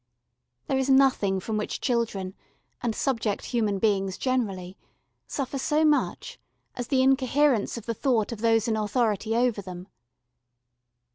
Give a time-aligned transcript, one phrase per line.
[0.65, 2.33] There is nothing from which children,
[2.81, 4.75] and subject human beings generally,
[5.27, 6.39] suffer so much
[6.75, 9.87] as the incoherence of the thought of those in authority over them.